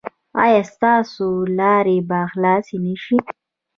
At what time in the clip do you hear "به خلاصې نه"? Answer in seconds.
2.09-2.95